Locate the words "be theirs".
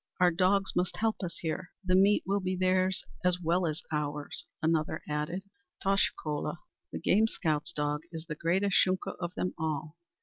2.39-3.03